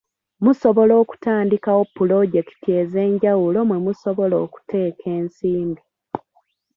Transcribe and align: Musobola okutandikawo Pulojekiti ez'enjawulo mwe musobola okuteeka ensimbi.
Musobola 0.43 0.93
okutandikawo 1.03 1.81
Pulojekiti 1.95 2.69
ez'enjawulo 2.81 3.59
mwe 3.67 3.77
musobola 3.85 4.35
okuteeka 4.45 5.05
ensimbi. 5.17 5.81